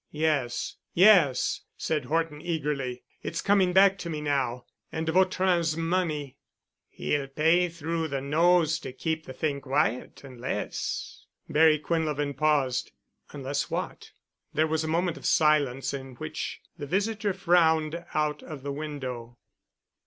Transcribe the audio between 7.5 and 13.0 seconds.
through the nose to keep the thing quiet—unless——" Barry Quinlevin paused.